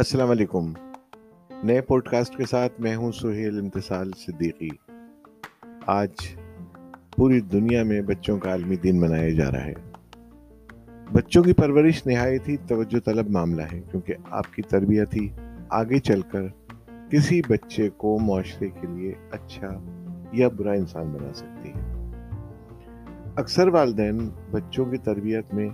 [0.00, 0.72] السلام علیکم۔
[1.62, 4.68] نئے پوڈ کاسٹ کے ساتھ میں ہوں سہیل امتصال صدیقی۔
[5.86, 6.08] آج
[7.16, 9.74] پوری دنیا میں بچوں کا عالمی دن منایا جا رہا ہے۔
[11.12, 15.28] بچوں کی پرورش نہایت ہی توجہ طلب معاملہ ہے، کیونکہ آپ کی تربیت ہی
[15.68, 16.42] آگے چل کر
[17.10, 19.68] کسی بچے کو معاشرے کے لیے اچھا
[20.32, 22.10] یا برا انسان بنا سکتی ہے۔
[23.36, 25.68] اکثر والدین بچوں کی تربیت میں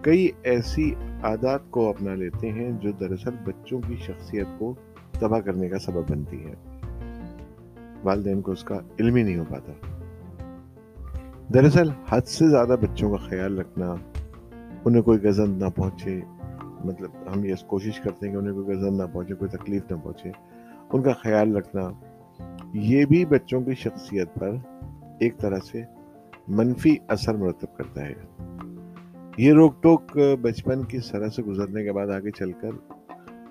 [0.00, 4.74] کئی ایسی عادات کو اپنا لیتے ہیں جو دراصل بچوں کی شخصیت کو
[5.12, 6.54] تباہ کرنے کا سبب بنتی ہے
[8.04, 9.72] والدین کو اس کا علم ہی نہیں ہو پاتا۔
[11.54, 13.94] دراصل حد سے زیادہ بچوں کا خیال رکھنا،
[14.84, 16.20] انہیں کوئی غزل نہ پہنچے
[16.84, 19.96] مطلب ہم یہ کوشش کرتے ہیں کہ انہیں کوئی غزل نہ پہنچے، کوئی تکلیف نہ
[20.02, 20.30] پہنچے،
[20.92, 21.90] ان کا خیال رکھنا،
[22.74, 24.56] یہ بھی بچوں کی شخصیت پر
[25.20, 25.82] ایک طرح سے
[26.48, 28.14] منفی اثر مرتب کرتا ہے۔
[29.36, 32.92] یہ روک ٹوک بچپن کی سرح سے گزرنے کے بعد آگے چل کر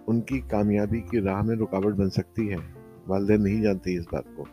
[0.07, 2.55] ان کی کامیابی کی راہ میں رکاوٹ بن سکتی ہے۔
[3.07, 4.45] والدین نہیں جانتے اس بات کو۔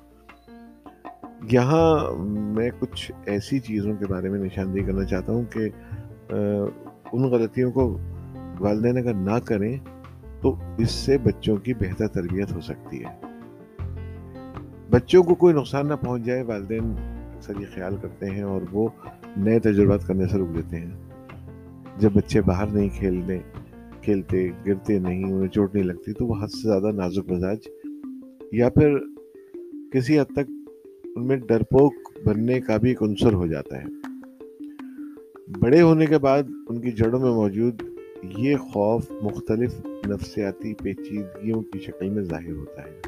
[1.53, 5.69] یہاں میں کچھ ایسی چیزوں کے بارے میں نشاندہی کرنا چاہتا ہوں کہ
[7.13, 7.99] ان غلطیوں کو
[8.61, 9.77] والدین اگر نہ کریں
[10.41, 13.21] تو اس سے بچوں کی بہتر تربیت ہو سکتی ہے۔
[14.91, 16.95] بچوں کو کوئی نقصان نہ پہنچ جائے، والدین
[17.37, 18.89] اکثر یہ خیال کرتے ہیں اور وہ
[19.37, 21.10] نئے تجربات کرنے سے رک دیتے ہیں۔
[22.01, 23.39] جب بچے باہر نہیں کھیلنے،
[24.03, 27.59] کھیلتے، گرتے نہیں، انہیں چوٹ نہیں لگتی، تو وہ حد سے زیادہ نازک مزاج
[28.53, 28.99] یا پھر
[29.93, 30.51] کسی حد تک
[31.05, 33.85] ان میں ڈرپوک بننے کا بھی ایک عنصر ہو جاتا ہے۔
[35.61, 37.83] بڑے ہونے کے بعد ان کی جڑوں میں موجود
[38.39, 43.01] یہ خوف مختلف نفسیاتی پیچیدگیوں کی شکل میں ظاہر ہوتا ہے۔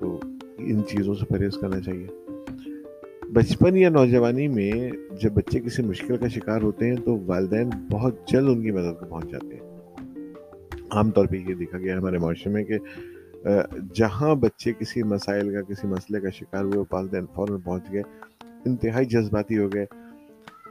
[0.00, 0.20] تو
[0.58, 2.06] ان چیزوں سے پرہیز کرنا چاہیے۔
[3.34, 4.72] بچپن یا نوجوانی میں
[5.22, 8.98] جب بچے کسی مشکل کا شکار ہوتے ہیں تو والدین بہت جلد ان کی مدد
[9.00, 9.66] کو پہنچ جاتے ہیں۔
[10.90, 12.78] عام طور پہ یہ دیکھا گیا ہمارے معاشرے میں کہ
[13.94, 18.02] جہاں بچے کسی مسائل کا، کسی مسئلے کا شکار ہوئے، والدین فوراً پہنچ گئے،
[18.64, 19.84] انتہائی جذباتی ہو گئے۔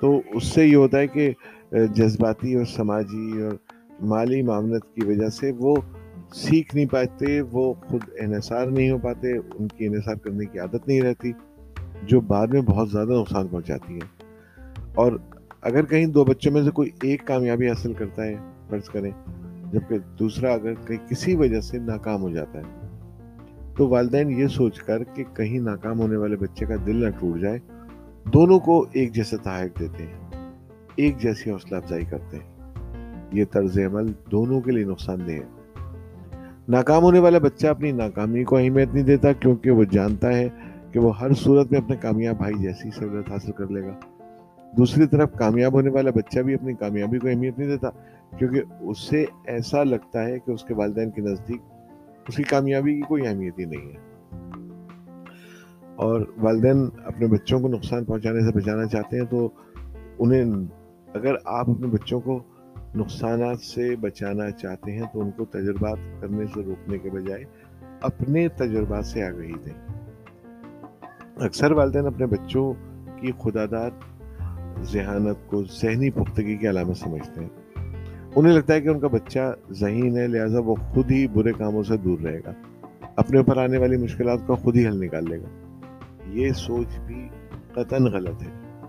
[0.01, 1.31] تو اس سے یہ ہوتا ہے کہ
[1.93, 3.53] جذباتی اور سماجی اور
[4.01, 5.75] مالی معاملت کی وجہ سے وہ
[6.33, 10.87] سیکھ نہیں پاتے، وہ خود انحصار نہیں ہو پاتے، ان کی انحصار کرنے کی عادت
[10.87, 11.31] نہیں رہتی۔
[12.03, 14.23] جو بعد میں بہت زیادہ نقصان پہنچاتی ہے
[14.95, 15.11] اور
[15.61, 18.35] اگر کہیں دو بچوں میں سے کوئی ایک کامیابی حاصل کرتا ہے،
[18.69, 19.11] فرض کریں،
[19.71, 22.87] جبکہ دوسرا اگر کہیں کسی وجہ سے ناکام ہو جاتا ہے،
[23.77, 27.39] تو والدین یہ سوچ کر کہ کہیں ناکام ہونے والے بچے کا دل نہ ٹوٹ
[27.39, 27.59] جائے،
[28.33, 30.45] دونوں کو ایک جیسے تحائق دیتے ہیں،
[30.95, 32.57] ایک جیسی حوصلہ افزائی کرتے ہیں۔
[33.31, 35.57] یہ طرز عمل دونوں کے لیے نقصان دہ ہے۔
[36.67, 40.49] ناکام ہونے والا بچہ اپنی ناکامی کو اہمیت نہیں دیتا کیونکہ وہ جانتا ہے
[40.97, 43.99] کہ وہ ہر صورت میں اپنے کامیاب بھائی جیسی سہولت حاصل کر لے گا۔
[44.77, 47.89] دوسری طرف کامیاب ہونے والا بچہ بھی اپنی کامیابی کو اہمیت نہیں دیتا،
[48.37, 51.61] کیونکہ اس سے ایسا لگتا ہے کہ اس کے والدین کے نزدیک
[52.27, 53.97] اس کی کامیابی کی کوئی اہمیت ہی نہیں ہے۔
[55.95, 59.49] اور والدین اپنے بچوں کو نقصان پہنچانے سے بچانا چاہتے ہیں، تو
[60.19, 60.45] انہیں
[61.13, 62.39] اگر آپ اپنے بچوں کو
[62.95, 67.43] نقصانات سے بچانا چاہتے ہیں، تو ان کو تجربات کرنے سے روکنے کے بجائے
[68.01, 70.06] اپنے تجربات سے آگہی دیں۔
[71.39, 72.73] اکثر والدین اپنے بچوں
[73.21, 73.91] کی خدا داد
[74.83, 77.49] ذہانت کو ذہنی پختگی کی علامت سمجھتے ہیں۔
[78.35, 81.83] انہیں لگتا ہے کہ ان کا بچہ ذہین ہے، لہٰذا وہ خود ہی برے کاموں
[81.83, 82.53] سے دور رہے گا۔
[83.15, 85.79] اپنے اوپر آنے والی مشکلات کا خود ہی حل نکال لے گا۔
[86.27, 87.29] یہ سوچ بھی
[87.73, 88.79] قطن غلط ہے۔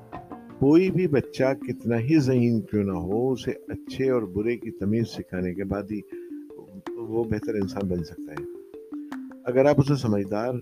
[0.59, 5.07] کوئی بھی بچہ کتنا ہی ذہین کیوں نہ ہو، اسے اچھے اور برے کی تمیز
[5.07, 6.01] سکھانے کے بعد ہی
[6.89, 8.45] وہ بہتر انسان بن سکتا ہے۔
[9.45, 10.53] اگر آپ اسے سمجھدار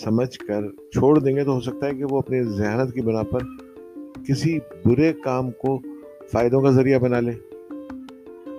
[0.00, 3.22] سمجھ کر چھوڑ دیں گے تو ہو سکتا ہے کہ وہ اپنی ذہانت کی بنا
[3.22, 3.44] پر
[4.26, 5.78] کسی برے کام کو
[6.32, 7.32] فائدوں کا ذریعہ بنا لے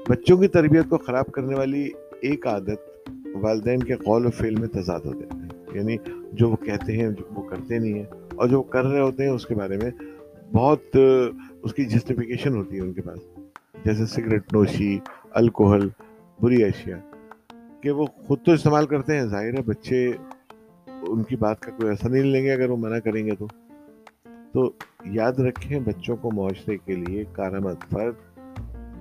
[0.10, 1.90] بچوں کی تربیت کو خراب کرنے والی
[2.22, 3.10] ایک عادت
[3.42, 5.98] والدین کے قول و فعل میں تضاد ہوتے ہیں یعنی
[6.34, 9.24] جو وہ کہتے ہیں، جو وہ کرتے نہیں ہیں اور جو وہ کر رہے ہوتے
[9.24, 9.92] ہیں، اس کے بارے میں
[10.52, 10.98] بہت
[11.64, 13.20] اس کی جسٹیفیکیشن ہوتی ہے ان کے پاس۔
[13.86, 14.98] جیسے سگریٹ نوشی،
[15.32, 15.88] الکوہل،
[16.40, 17.00] بری اشیاء،
[17.82, 20.08] کہ وہ خود تو استعمال کرتے ہیں، ظاہر ہے بچے
[21.02, 23.48] ان کی بات کا کوئی اثر نہیں لیں گے، اگر وہ منع کریں گے تو۔
[24.54, 24.72] تو
[25.06, 28.14] یاد رکھیں بچوں کو معاشرے کے لیے کارآمد فرد،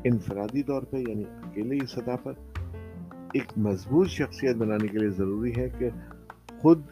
[0.05, 2.33] انفرادی طور پہ یعنی اکیلے ہی سطح پر۔
[3.33, 5.89] ایک مضبوط شخصیت بنانے کے لیے ضروری ہے کہ
[6.59, 6.83] خود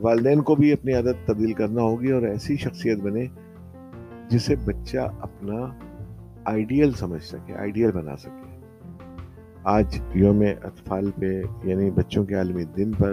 [0.00, 3.26] والدین کو بھی اپنی عادت تبدیل کرنا ہوگی اور ایسی شخصیت بنے
[4.28, 5.78] جسے بچہ اپنا
[6.44, 8.60] آئیڈیل سمجھ سکے، آئیڈیل بنا سکے۔
[9.64, 13.12] آج یوم اطفال پہ یعنی بچوں کے عالمی دن پر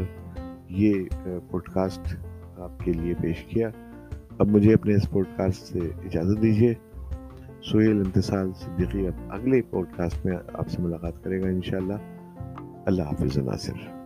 [0.71, 0.94] یہ
[1.50, 2.15] پوڈ کاسٹ
[2.57, 3.69] آپ کے لیے پیش کیا۔
[4.39, 6.73] اب مجھے اپنے اس پوڈ کاسٹ سے اجازت دیجیے
[7.63, 11.94] سہیل امتسال صدیقی اب اگلے پوڈ کاسٹ میں آپ سے ملاقات کرے گا انشاءاللہ۔
[12.85, 14.00] اللہ حافظ ناصر